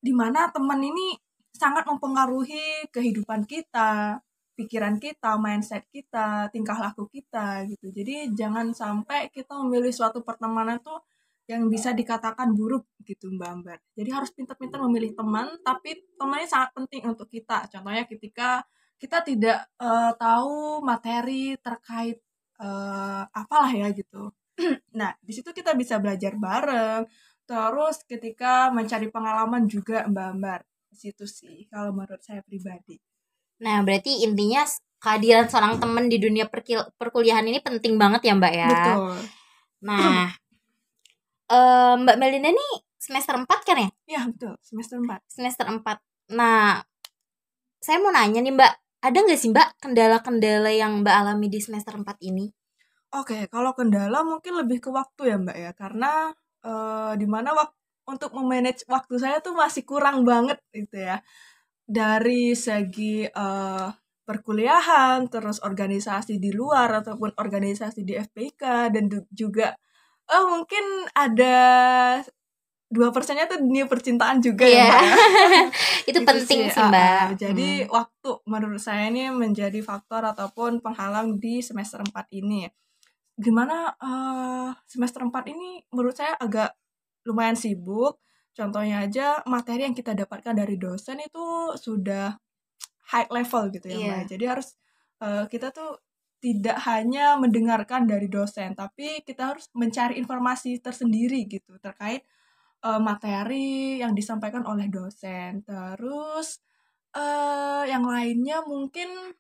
Di 0.02 0.14
mana 0.16 0.48
teman 0.56 0.80
ini 0.80 1.20
sangat 1.52 1.84
mempengaruhi 1.86 2.88
kehidupan 2.96 3.44
kita, 3.46 4.24
pikiran 4.56 5.00
kita, 5.02 5.40
mindset 5.40 5.88
kita, 5.90 6.52
tingkah 6.54 6.78
laku 6.78 7.08
kita 7.08 7.66
gitu. 7.72 7.90
Jadi 7.92 8.36
jangan 8.36 8.76
sampai 8.76 9.32
kita 9.32 9.56
memilih 9.64 9.92
suatu 9.92 10.22
pertemanan 10.22 10.80
tuh 10.84 11.00
yang 11.50 11.68
bisa 11.68 11.92
dikatakan 11.92 12.54
buruk 12.56 12.88
gitu 13.04 13.28
Mbak 13.34 13.50
Ambar. 13.50 13.78
Jadi 13.98 14.10
harus 14.14 14.32
pintar-pintar 14.32 14.80
memilih 14.88 15.12
teman, 15.18 15.60
tapi 15.66 16.00
temannya 16.16 16.48
sangat 16.48 16.72
penting 16.78 17.04
untuk 17.12 17.28
kita. 17.28 17.68
Contohnya 17.68 18.08
ketika 18.08 18.64
kita 19.02 19.26
tidak 19.26 19.66
uh, 19.82 20.14
tahu 20.16 20.86
materi 20.86 21.58
terkait 21.58 22.22
uh, 22.62 23.26
apalah 23.34 23.74
ya 23.74 23.90
gitu. 23.92 24.30
nah, 25.00 25.12
di 25.20 25.32
situ 25.34 25.50
kita 25.52 25.74
bisa 25.74 25.98
belajar 25.98 26.38
bareng. 26.38 27.04
Terus 27.44 28.06
ketika 28.08 28.70
mencari 28.70 29.10
pengalaman 29.10 29.66
juga 29.68 30.06
Mbak 30.08 30.28
Ambar. 30.38 30.62
Di 30.92 30.98
situ 31.00 31.26
sih 31.28 31.68
kalau 31.68 31.92
menurut 31.92 32.22
saya 32.22 32.46
pribadi. 32.46 33.11
Nah, 33.62 33.86
berarti 33.86 34.26
intinya 34.26 34.66
kehadiran 35.02 35.50
seorang 35.50 35.78
teman 35.82 36.06
di 36.10 36.18
dunia 36.22 36.46
perkuliahan 36.98 37.46
ini 37.46 37.62
penting 37.62 37.98
banget 37.98 38.22
ya 38.30 38.34
Mbak 38.38 38.54
ya. 38.54 38.70
Betul. 38.70 39.18
Nah, 39.82 40.30
uh, 41.50 41.94
Mbak 41.98 42.18
Melinda 42.22 42.50
nih 42.54 42.74
semester 43.02 43.34
4 43.38 43.50
kan 43.66 43.78
ya? 43.82 43.90
Iya, 44.06 44.22
betul. 44.30 44.54
Semester 44.62 44.98
4. 45.02 45.22
Semester 45.26 45.66
4. 45.66 46.38
Nah, 46.38 46.82
saya 47.82 47.98
mau 47.98 48.14
nanya 48.14 48.46
nih 48.46 48.54
Mbak, 48.54 48.74
ada 49.02 49.18
nggak 49.18 49.40
sih 49.42 49.50
Mbak 49.50 49.82
kendala-kendala 49.82 50.70
yang 50.70 51.02
Mbak 51.02 51.16
alami 51.18 51.50
di 51.50 51.58
semester 51.58 51.98
4 51.98 52.22
ini? 52.22 52.46
Oke, 53.12 53.50
kalau 53.50 53.74
kendala 53.74 54.22
mungkin 54.22 54.54
lebih 54.56 54.80
ke 54.86 54.90
waktu 54.94 55.34
ya 55.34 55.38
Mbak 55.42 55.58
ya, 55.58 55.72
karena 55.74 56.30
uh, 56.62 57.14
di 57.18 57.26
mana 57.26 57.58
waktu 57.58 57.76
untuk 58.06 58.34
memanage 58.34 58.86
waktu 58.90 59.14
saya 59.18 59.38
tuh 59.42 59.54
masih 59.54 59.86
kurang 59.86 60.22
banget 60.26 60.58
gitu 60.74 61.02
ya. 61.02 61.22
Dari 61.92 62.56
segi 62.56 63.28
uh, 63.28 63.92
perkuliahan, 64.24 65.28
terus 65.28 65.60
organisasi 65.60 66.40
di 66.40 66.56
luar 66.56 67.04
ataupun 67.04 67.36
organisasi 67.36 68.08
di 68.08 68.16
FPK 68.16 68.96
dan 68.96 69.12
juga 69.28 69.76
oh 70.32 70.44
mungkin 70.48 70.86
ada 71.12 71.58
dua 72.92 73.08
persennya 73.16 73.48
tuh 73.48 73.64
dunia 73.64 73.88
percintaan 73.88 74.44
juga 74.44 74.68
yeah. 74.68 74.84
ya 74.84 74.84
mbak 74.84 75.00
ya. 75.00 75.64
itu 76.12 76.20
gitu 76.20 76.28
penting 76.28 76.60
sih, 76.68 76.76
sih 76.76 76.84
mbak 76.84 77.24
uh, 77.24 77.30
jadi 77.40 77.70
hmm. 77.84 77.88
waktu 77.88 78.30
menurut 78.44 78.82
saya 78.84 79.08
ini 79.08 79.32
menjadi 79.32 79.80
faktor 79.80 80.28
ataupun 80.28 80.84
penghalang 80.84 81.40
di 81.40 81.64
semester 81.64 82.04
4 82.04 82.12
ini 82.44 82.68
gimana 83.40 83.96
uh, 83.96 84.76
semester 84.84 85.24
4 85.24 85.32
ini 85.56 85.88
menurut 85.96 86.20
saya 86.20 86.36
agak 86.36 86.76
lumayan 87.24 87.56
sibuk 87.56 88.20
contohnya 88.52 89.08
aja 89.08 89.40
materi 89.48 89.88
yang 89.88 89.96
kita 89.96 90.12
dapatkan 90.14 90.54
dari 90.56 90.76
dosen 90.76 91.24
itu 91.24 91.76
sudah 91.80 92.36
high 93.12 93.30
level 93.32 93.72
gitu 93.72 93.88
ya 93.92 93.98
yeah. 93.98 94.08
mbak 94.22 94.32
jadi 94.32 94.46
harus 94.58 94.76
uh, 95.24 95.48
kita 95.48 95.72
tuh 95.72 96.00
tidak 96.42 96.82
hanya 96.90 97.38
mendengarkan 97.38 98.10
dari 98.10 98.26
dosen, 98.26 98.74
tapi 98.74 99.22
kita 99.22 99.54
harus 99.54 99.70
mencari 99.78 100.18
informasi 100.18 100.82
tersendiri 100.82 101.46
gitu 101.46 101.78
terkait 101.78 102.26
uh, 102.82 102.98
materi 102.98 104.02
yang 104.02 104.18
disampaikan 104.18 104.66
oleh 104.66 104.90
dosen. 104.90 105.62
Terus 105.62 106.58
uh, 107.14 107.86
yang 107.86 108.02
lainnya 108.10 108.66
mungkin 108.66 109.38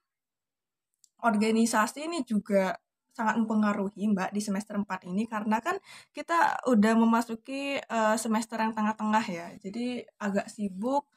organisasi 1.25 2.05
ini 2.05 2.21
juga 2.21 2.77
sangat 3.11 3.35
mempengaruhi 3.39 4.07
Mbak 4.11 4.31
di 4.31 4.41
semester 4.43 4.79
4 4.79 5.11
ini 5.11 5.27
karena 5.27 5.59
kan 5.59 5.75
kita 6.15 6.63
udah 6.67 6.93
memasuki 6.95 7.77
uh, 7.77 8.15
semester 8.15 8.57
yang 8.59 8.71
tengah-tengah 8.71 9.25
ya. 9.27 9.47
Jadi 9.59 10.03
agak 10.19 10.47
sibuk 10.47 11.07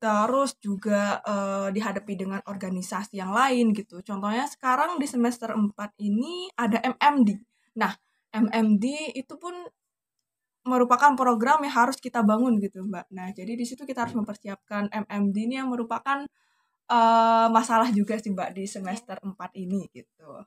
terus 0.00 0.56
juga 0.56 1.20
uh, 1.28 1.68
dihadapi 1.68 2.16
dengan 2.16 2.40
organisasi 2.48 3.20
yang 3.20 3.36
lain 3.36 3.76
gitu. 3.76 4.00
Contohnya 4.00 4.48
sekarang 4.48 4.96
di 4.96 5.04
semester 5.04 5.52
4 5.52 5.76
ini 6.00 6.48
ada 6.56 6.80
MMD. 6.80 7.36
Nah, 7.76 7.92
MMD 8.32 9.12
itu 9.12 9.34
pun 9.36 9.52
merupakan 10.64 11.12
program 11.16 11.60
yang 11.64 11.74
harus 11.84 12.00
kita 12.00 12.24
bangun 12.24 12.56
gitu, 12.64 12.80
Mbak. 12.84 13.06
Nah, 13.12 13.28
jadi 13.36 13.52
di 13.56 13.64
situ 13.68 13.84
kita 13.84 14.08
harus 14.08 14.16
mempersiapkan 14.16 14.88
MMD 14.88 15.36
ini 15.36 15.54
yang 15.60 15.68
merupakan 15.68 16.24
uh, 16.88 17.46
masalah 17.52 17.92
juga 17.92 18.16
sih, 18.16 18.32
Mbak, 18.32 18.56
di 18.56 18.64
semester 18.64 19.20
4 19.20 19.36
ini 19.60 19.84
gitu. 19.92 20.44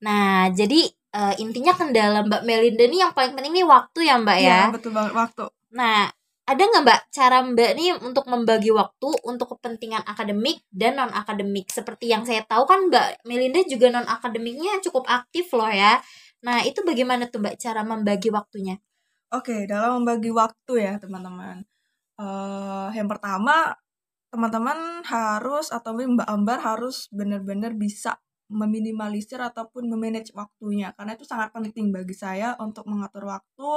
Nah, 0.00 0.48
jadi 0.52 0.88
uh, 1.16 1.34
intinya 1.36 1.76
kendala 1.76 2.24
Mbak 2.24 2.42
Melinda 2.48 2.84
ini 2.88 3.04
yang 3.04 3.12
paling 3.12 3.36
penting 3.36 3.52
nih 3.52 3.66
waktu 3.68 3.98
ya, 4.08 4.14
Mbak 4.16 4.38
ya. 4.40 4.48
Iya, 4.48 4.74
betul 4.74 4.92
banget 4.96 5.12
waktu. 5.12 5.44
Nah, 5.76 6.08
ada 6.50 6.62
nggak 6.66 6.82
mbak 6.82 7.00
cara 7.14 7.38
mbak 7.46 7.70
nih 7.78 7.90
untuk 8.02 8.26
membagi 8.26 8.74
waktu 8.74 9.08
untuk 9.22 9.54
kepentingan 9.54 10.02
akademik 10.02 10.66
dan 10.74 10.98
non 10.98 11.14
akademik 11.14 11.70
seperti 11.70 12.10
yang 12.10 12.26
saya 12.26 12.42
tahu 12.42 12.66
kan 12.66 12.90
mbak 12.90 13.22
Melinda 13.22 13.62
juga 13.70 13.94
non 13.94 14.02
akademiknya 14.10 14.82
cukup 14.82 15.06
aktif 15.06 15.46
loh 15.54 15.70
ya 15.70 16.02
nah 16.42 16.58
itu 16.66 16.82
bagaimana 16.82 17.30
tuh 17.30 17.38
mbak 17.38 17.54
cara 17.54 17.86
membagi 17.86 18.34
waktunya 18.34 18.82
oke 19.30 19.70
dalam 19.70 20.02
membagi 20.02 20.34
waktu 20.34 20.72
ya 20.82 20.98
teman-teman 20.98 21.62
uh, 22.18 22.90
yang 22.98 23.06
pertama 23.06 23.78
teman-teman 24.34 25.06
harus 25.06 25.70
atau 25.70 25.94
mbak 25.94 26.26
Ambar 26.26 26.58
harus 26.58 27.06
benar-benar 27.14 27.78
bisa 27.78 28.18
meminimalisir 28.50 29.38
ataupun 29.38 29.86
memanage 29.86 30.34
waktunya. 30.34 30.92
Karena 30.98 31.14
itu 31.14 31.24
sangat 31.24 31.54
penting 31.54 31.94
bagi 31.94 32.12
saya 32.18 32.58
untuk 32.58 32.84
mengatur 32.90 33.30
waktu 33.30 33.70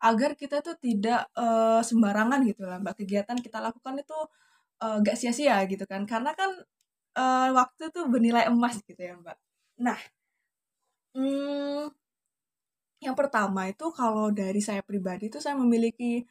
agar 0.00 0.32
kita 0.36 0.60
tuh 0.64 0.76
tidak 0.80 1.28
uh, 1.36 1.80
sembarangan 1.80 2.44
gitu 2.44 2.68
lah. 2.68 2.78
Mbak 2.80 3.04
kegiatan 3.04 3.36
kita 3.40 3.58
lakukan 3.60 4.00
itu 4.00 4.18
uh, 4.84 4.96
gak 5.00 5.16
sia-sia 5.16 5.60
gitu 5.68 5.84
kan. 5.88 6.04
Karena 6.04 6.36
kan 6.36 6.52
uh, 7.16 7.48
waktu 7.56 7.90
tuh 7.94 8.06
bernilai 8.10 8.46
emas 8.50 8.78
gitu 8.84 9.00
ya 9.00 9.14
mbak. 9.18 9.36
Nah 9.82 9.98
hmm, 11.16 11.90
yang 13.00 13.16
pertama 13.16 13.70
itu 13.72 13.86
kalau 13.96 14.28
dari 14.30 14.60
saya 14.60 14.84
pribadi 14.84 15.32
itu 15.32 15.40
saya 15.40 15.56
memiliki 15.56 16.22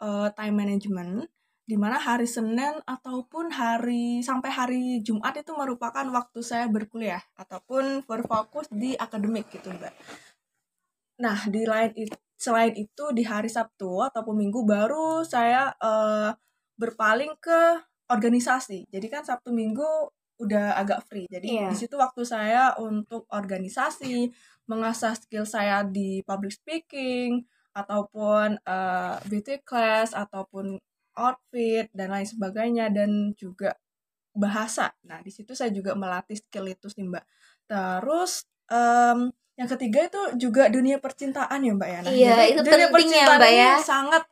uh, 0.00 0.30
time 0.32 0.54
management 0.56 1.26
di 1.62 1.78
mana 1.78 1.94
hari 1.94 2.26
Senin 2.26 2.82
ataupun 2.82 3.54
hari 3.54 4.18
sampai 4.20 4.50
hari 4.50 4.82
Jumat 5.06 5.38
itu 5.38 5.54
merupakan 5.54 6.02
waktu 6.10 6.40
saya 6.42 6.66
berkuliah 6.66 7.22
ataupun 7.38 8.02
berfokus 8.02 8.66
di 8.74 8.98
akademik 8.98 9.46
gitu 9.54 9.70
mbak. 9.70 9.94
Nah 11.22 11.38
di 11.46 11.62
lain 11.62 11.94
itu 11.94 12.18
selain 12.34 12.74
itu 12.74 13.14
di 13.14 13.22
hari 13.22 13.46
Sabtu 13.46 14.02
ataupun 14.02 14.34
Minggu 14.34 14.66
baru 14.66 15.22
saya 15.22 15.70
uh, 15.78 16.34
berpaling 16.74 17.38
ke 17.38 17.78
organisasi. 18.10 18.90
Jadi 18.90 19.06
kan 19.06 19.22
Sabtu 19.22 19.54
Minggu 19.54 20.10
udah 20.42 20.74
agak 20.74 21.06
free. 21.06 21.30
Jadi 21.30 21.62
yeah. 21.62 21.70
di 21.70 21.76
situ 21.78 21.94
waktu 21.94 22.26
saya 22.26 22.74
untuk 22.82 23.30
organisasi, 23.30 24.34
mengasah 24.66 25.14
skill 25.14 25.46
saya 25.46 25.86
di 25.86 26.26
public 26.26 26.58
speaking 26.58 27.46
ataupun 27.72 28.58
uh, 28.66 29.16
beauty 29.30 29.62
class 29.62 30.10
ataupun 30.12 30.82
outfit 31.16 31.88
dan 31.92 32.12
lain 32.12 32.28
sebagainya 32.28 32.88
dan 32.92 33.36
juga 33.36 33.76
bahasa. 34.32 34.96
Nah, 35.04 35.20
di 35.20 35.28
situ 35.28 35.52
saya 35.52 35.68
juga 35.68 35.92
melatih 35.92 36.40
skill 36.40 36.72
itu 36.72 36.88
sih, 36.88 37.04
Mbak. 37.04 37.24
Terus 37.68 38.48
um, 38.72 39.28
yang 39.60 39.68
ketiga 39.68 40.08
itu 40.08 40.48
juga 40.48 40.72
dunia 40.72 40.96
percintaan 40.96 41.60
ya 41.60 41.72
mbak 41.76 41.88
ya 41.92 41.98
nah, 42.00 42.12
iya 42.12 42.32
jadi, 42.40 42.48
itu 42.56 42.60
dunia 42.64 42.88
penting 42.88 43.10
ya 43.12 43.26
mbak 43.36 43.52
ya 43.52 43.72
sangat 43.84 44.24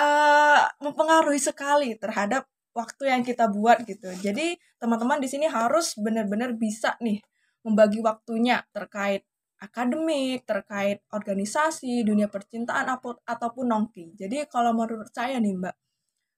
uh, 0.00 0.64
mempengaruhi 0.80 1.36
sekali 1.36 1.92
terhadap 2.00 2.48
waktu 2.72 3.12
yang 3.12 3.20
kita 3.20 3.52
buat 3.52 3.84
gitu 3.84 4.08
jadi 4.16 4.56
teman-teman 4.80 5.20
di 5.20 5.28
sini 5.28 5.44
harus 5.44 5.92
benar-benar 6.00 6.56
bisa 6.56 6.96
nih 7.04 7.20
membagi 7.68 8.00
waktunya 8.00 8.64
terkait 8.72 9.28
akademik, 9.56 10.44
terkait 10.44 11.00
organisasi, 11.10 12.04
dunia 12.04 12.28
percintaan 12.28 12.92
ataupun 13.24 13.64
nongki. 13.64 14.12
Jadi 14.12 14.44
kalau 14.52 14.76
menurut 14.76 15.08
saya 15.10 15.40
nih 15.40 15.56
Mbak, 15.56 15.74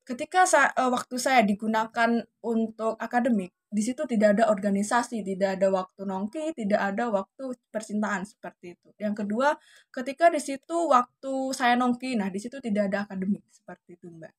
ketika 0.08 0.48
saya, 0.48 0.72
uh, 0.80 0.88
waktu 0.88 1.20
saya 1.20 1.44
digunakan 1.44 2.24
untuk 2.40 2.96
akademik, 2.96 3.52
di 3.68 3.84
situ 3.84 4.08
tidak 4.08 4.40
ada 4.40 4.48
organisasi, 4.48 5.20
tidak 5.20 5.60
ada 5.60 5.68
waktu 5.68 6.08
nongki, 6.08 6.56
tidak 6.56 6.80
ada 6.80 7.12
waktu 7.12 7.52
percintaan 7.68 8.24
seperti 8.24 8.72
itu. 8.72 8.88
Yang 8.96 9.24
kedua, 9.24 9.52
ketika 9.92 10.32
di 10.32 10.40
situ 10.40 10.88
waktu 10.88 11.52
saya 11.52 11.76
nongki, 11.76 12.16
nah 12.16 12.32
di 12.32 12.40
situ 12.40 12.56
tidak 12.64 12.88
ada 12.88 13.04
akademik 13.04 13.44
seperti 13.52 14.00
itu, 14.00 14.08
Mbak. 14.08 14.32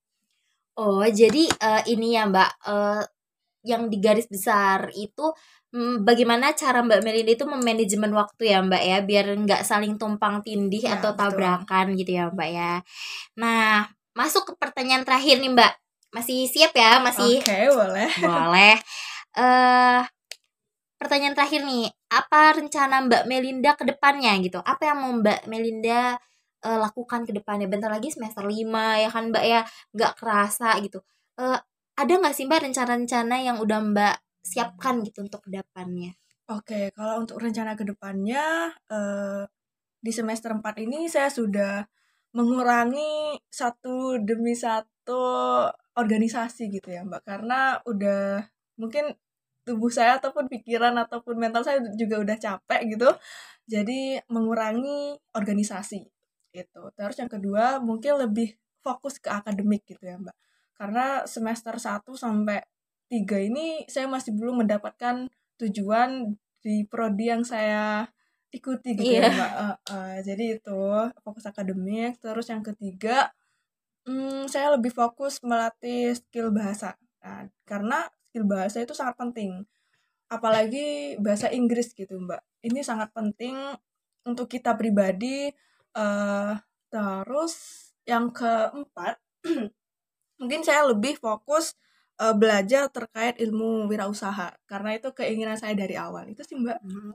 Oh, 0.81 1.05
jadi 1.05 1.45
uh, 1.45 1.85
ini 1.85 2.17
ya, 2.17 2.25
Mbak, 2.25 2.51
uh, 2.65 3.05
yang 3.61 3.91
di 3.91 4.01
garis 4.01 4.25
besar 4.25 4.89
itu 4.95 5.29
hmm, 5.75 6.01
bagaimana 6.07 6.55
cara 6.57 6.81
Mbak 6.81 7.03
Melinda 7.05 7.31
itu 7.38 7.45
memanajemen 7.45 8.09
waktu 8.17 8.49
ya, 8.49 8.65
Mbak 8.65 8.83
ya, 8.89 8.97
biar 9.05 9.25
nggak 9.45 9.61
saling 9.61 10.01
tumpang 10.01 10.41
tindih 10.41 10.89
ya, 10.89 10.97
atau 10.97 11.13
tabrakan 11.13 11.93
betul. 11.93 11.99
gitu 12.01 12.11
ya, 12.17 12.25
Mbak 12.33 12.49
ya. 12.49 12.73
Nah, 13.38 13.99
masuk 14.19 14.51
ke 14.51 14.53
pertanyaan 14.59 15.07
terakhir 15.07 15.39
nih, 15.39 15.55
Mbak. 15.55 15.73
Masih 16.11 16.43
siap 16.51 16.75
ya? 16.75 16.99
Masih. 16.99 17.39
Oke, 17.39 17.47
okay, 17.47 17.71
boleh. 17.71 18.09
Boleh 18.19 18.75
uh, 19.38 20.01
pertanyaan 20.99 21.35
terakhir 21.38 21.63
nih, 21.63 21.88
apa 22.11 22.59
rencana 22.59 23.05
Mbak 23.07 23.23
Melinda 23.29 23.71
ke 23.79 23.88
depannya 23.88 24.35
gitu? 24.43 24.59
Apa 24.59 24.91
yang 24.91 24.97
mau 24.99 25.11
Mbak 25.15 25.47
Melinda 25.47 26.19
uh, 26.65 26.79
lakukan 26.79 27.23
ke 27.23 27.31
depannya? 27.31 27.71
Bentar 27.71 27.88
lagi 27.88 28.11
semester 28.11 28.43
5 28.43 29.03
ya 29.03 29.09
kan 29.09 29.31
Mbak 29.31 29.45
ya, 29.45 29.61
nggak 29.95 30.13
kerasa 30.19 30.75
gitu. 30.83 30.99
Uh, 31.39 31.59
ada 31.95 32.13
nggak 32.15 32.35
sih 32.35 32.47
Mbak 32.47 32.71
rencana-rencana 32.71 33.35
yang 33.43 33.57
udah 33.63 33.79
Mbak 33.79 34.15
siapkan 34.43 35.03
gitu 35.03 35.23
untuk 35.23 35.43
ke 35.47 35.49
depannya? 35.51 36.15
Oke, 36.49 36.89
kalau 36.97 37.21
untuk 37.21 37.38
rencana 37.38 37.77
ke 37.77 37.85
depannya 37.85 38.73
eh, 38.89 39.45
di 40.01 40.09
semester 40.09 40.49
4 40.49 40.65
ini 40.81 41.05
saya 41.05 41.29
sudah 41.29 41.85
mengurangi 42.36 43.39
satu 43.50 44.21
demi 44.21 44.53
satu 44.53 45.21
organisasi 45.98 46.69
gitu 46.74 46.89
ya 46.93 47.01
Mbak. 47.05 47.21
Karena 47.25 47.81
udah 47.83 48.45
mungkin 48.79 49.15
tubuh 49.67 49.91
saya 49.91 50.17
ataupun 50.17 50.50
pikiran 50.50 50.95
ataupun 50.98 51.36
mental 51.38 51.62
saya 51.62 51.83
juga 51.93 52.17
udah 52.17 52.38
capek 52.41 52.89
gitu 52.89 53.05
jadi 53.69 54.17
mengurangi 54.25 55.19
organisasi 55.38 56.01
itu 56.57 56.81
terus 56.98 57.17
yang 57.21 57.29
kedua 57.29 57.77
mungkin 57.77 58.17
lebih 58.17 58.57
fokus 58.81 59.19
ke 59.19 59.29
akademik 59.29 59.86
gitu 59.86 60.01
ya 60.01 60.17
Mbak. 60.17 60.36
Karena 60.74 61.27
semester 61.27 61.75
1 61.75 62.07
sampai 62.15 62.63
3 63.12 63.48
ini 63.51 63.83
saya 63.91 64.07
masih 64.07 64.33
belum 64.33 64.65
mendapatkan 64.65 65.27
tujuan 65.59 66.39
di 66.63 66.88
prodi 66.88 67.27
yang 67.31 67.43
saya 67.43 68.07
ikuti 68.50 68.98
gitu 68.98 69.13
yeah. 69.22 69.29
ya 69.29 69.38
mbak. 69.38 69.51
Uh, 69.53 69.75
uh, 69.94 70.15
jadi 70.25 70.46
itu 70.58 70.82
fokus 71.22 71.46
akademik. 71.46 72.18
Terus 72.18 72.46
yang 72.50 72.65
ketiga 72.65 73.29
hmm, 74.10 74.50
saya 74.50 74.74
lebih 74.74 74.89
fokus 74.94 75.41
melatih 75.46 76.18
skill 76.18 76.50
bahasa. 76.50 76.98
Nah, 77.22 77.46
karena 77.65 78.10
skill 78.29 78.46
bahasa 78.50 78.82
itu 78.82 78.94
sangat 78.98 79.15
penting. 79.18 79.65
Apalagi 80.29 81.18
bahasa 81.22 81.50
Inggris 81.53 81.94
gitu 81.94 82.18
mbak. 82.18 82.41
Ini 82.65 82.82
sangat 82.82 83.13
penting 83.13 83.56
untuk 84.25 84.50
kita 84.50 84.74
pribadi. 84.74 85.53
Uh, 85.94 86.53
terus 86.89 87.86
yang 88.06 88.34
keempat 88.34 89.22
mungkin 90.41 90.62
saya 90.65 90.86
lebih 90.89 91.18
fokus 91.22 91.77
uh, 92.22 92.34
belajar 92.34 92.89
terkait 92.89 93.38
ilmu 93.38 93.86
wirausaha. 93.86 94.58
Karena 94.65 94.98
itu 94.98 95.13
keinginan 95.13 95.58
saya 95.58 95.77
dari 95.77 95.94
awal. 95.94 96.34
Itu 96.34 96.41
sih 96.41 96.58
mbak. 96.58 96.82
Hmm 96.82 97.13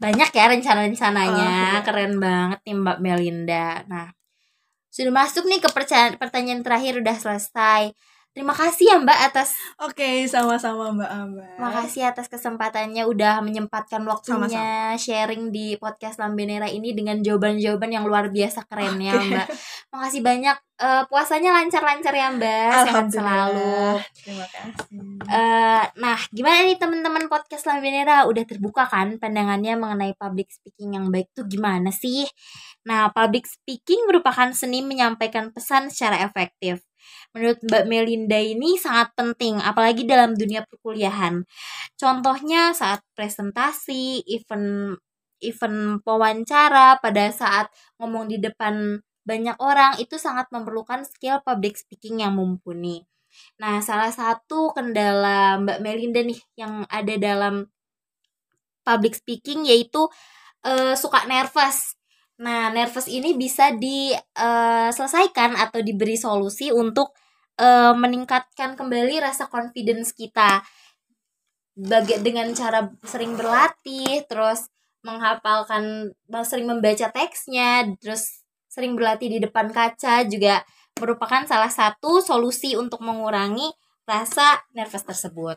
banyak 0.00 0.30
ya 0.34 0.44
rencana-rencananya. 0.50 1.78
Oh, 1.78 1.80
keren 1.86 2.18
banget 2.18 2.58
nih 2.66 2.74
Mbak 2.74 2.98
Melinda. 2.98 3.86
Nah 3.86 4.10
sudah 4.92 5.08
masuk 5.08 5.48
nih 5.48 5.56
ke 5.62 5.72
pertanyaan 6.20 6.60
terakhir 6.60 7.00
udah 7.00 7.16
selesai 7.16 7.96
Terima 8.32 8.56
kasih 8.56 8.88
ya 8.88 8.96
Mbak 8.96 9.20
atas 9.28 9.52
Oke, 9.76 10.00
okay, 10.00 10.16
sama-sama 10.24 10.88
Mbak 10.88 11.10
Ambar. 11.12 11.52
Makasih 11.60 12.08
atas 12.08 12.32
kesempatannya 12.32 13.04
udah 13.04 13.44
menyempatkan 13.44 14.00
waktunya 14.08 14.48
sama-sama. 14.48 14.96
sharing 14.96 15.52
di 15.52 15.76
podcast 15.76 16.16
Lambenera 16.16 16.64
ini 16.64 16.96
dengan 16.96 17.20
jawaban-jawaban 17.20 17.92
yang 17.92 18.08
luar 18.08 18.32
biasa 18.32 18.64
keren 18.64 18.96
okay. 18.96 19.04
ya 19.04 19.12
Mbak. 19.20 19.46
Makasih 19.92 20.20
banyak. 20.24 20.56
Uh, 20.82 21.04
puasanya 21.12 21.52
lancar-lancar 21.60 22.14
ya 22.16 22.32
Mbak. 22.32 22.72
Sehat 22.88 23.06
selalu. 23.12 24.00
Terima 24.16 24.46
kasih. 24.48 24.98
Uh, 25.28 25.84
nah, 26.00 26.18
gimana 26.32 26.64
nih 26.64 26.80
teman-teman 26.80 27.28
podcast 27.28 27.68
Lambenera 27.68 28.24
udah 28.24 28.48
terbuka 28.48 28.88
kan 28.88 29.20
pandangannya 29.20 29.76
mengenai 29.76 30.16
public 30.16 30.48
speaking 30.48 30.96
yang 30.96 31.12
baik 31.12 31.28
tuh 31.36 31.44
gimana 31.44 31.92
sih? 31.92 32.24
Nah, 32.88 33.12
public 33.12 33.44
speaking 33.44 34.08
merupakan 34.08 34.48
seni 34.56 34.80
menyampaikan 34.80 35.52
pesan 35.52 35.92
secara 35.92 36.24
efektif 36.24 36.80
menurut 37.32 37.58
Mbak 37.64 37.84
Melinda 37.88 38.38
ini 38.38 38.76
sangat 38.76 39.12
penting 39.16 39.60
apalagi 39.60 40.04
dalam 40.04 40.36
dunia 40.36 40.64
perkuliahan. 40.68 41.44
Contohnya 41.96 42.76
saat 42.76 43.00
presentasi, 43.16 44.24
event 44.28 44.96
event 45.42 46.00
wawancara 46.06 47.02
pada 47.02 47.32
saat 47.34 47.66
ngomong 47.98 48.30
di 48.30 48.38
depan 48.38 49.02
banyak 49.26 49.58
orang 49.58 49.98
itu 49.98 50.18
sangat 50.18 50.46
memerlukan 50.54 51.02
skill 51.02 51.42
public 51.42 51.78
speaking 51.78 52.22
yang 52.22 52.38
mumpuni. 52.38 53.02
Nah, 53.58 53.80
salah 53.80 54.12
satu 54.12 54.70
kendala 54.76 55.56
Mbak 55.62 55.78
Melinda 55.82 56.20
nih 56.22 56.40
yang 56.54 56.84
ada 56.86 57.14
dalam 57.16 57.66
public 58.82 59.18
speaking 59.18 59.66
yaitu 59.66 60.04
uh, 60.66 60.94
suka 60.98 61.24
nervous 61.30 61.96
Nah, 62.42 62.74
nervous 62.74 63.06
ini 63.06 63.38
bisa 63.38 63.70
diselesaikan 63.78 65.54
uh, 65.54 65.62
atau 65.68 65.78
diberi 65.78 66.18
solusi 66.18 66.74
untuk 66.74 67.14
uh, 67.58 67.92
meningkatkan 67.96 68.78
kembali 68.78 69.20
rasa 69.20 69.48
confidence 69.48 70.14
kita. 70.14 70.62
Bagi 71.72 72.20
dengan 72.20 72.52
cara 72.52 72.84
sering 73.02 73.32
berlatih, 73.34 74.28
terus 74.28 74.68
menghafalkan, 75.02 76.12
sering 76.44 76.68
membaca 76.68 77.08
teksnya, 77.10 77.88
terus 77.98 78.44
sering 78.68 78.96
berlatih 78.96 79.28
di 79.28 79.38
depan 79.40 79.68
kaca 79.72 80.24
juga 80.28 80.64
merupakan 81.00 81.44
salah 81.48 81.72
satu 81.72 82.20
solusi 82.20 82.76
untuk 82.76 83.00
mengurangi 83.00 83.72
rasa 84.04 84.60
nervous 84.76 85.04
tersebut. 85.04 85.56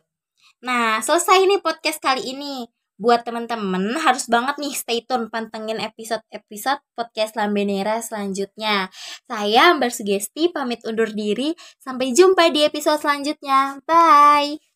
Nah, 0.63 1.03
selesai 1.03 1.43
nih 1.45 1.60
podcast 1.62 1.99
kali 1.99 2.31
ini 2.31 2.65
buat 2.95 3.23
teman-teman 3.27 3.95
harus 3.99 4.27
banget 4.31 4.55
nih 4.60 4.73
stay 4.75 4.99
tune 5.03 5.27
pantengin 5.27 5.79
episode-episode 5.79 6.79
podcast 6.95 7.36
Lambenera 7.36 7.99
selanjutnya. 7.99 8.88
Saya 9.27 9.75
Ambar 9.75 9.91
Sugesti 9.91 10.51
pamit 10.51 10.84
undur 10.88 11.12
diri. 11.12 11.55
Sampai 11.79 12.15
jumpa 12.15 12.51
di 12.51 12.63
episode 12.63 13.01
selanjutnya. 13.01 13.79
Bye. 13.84 14.75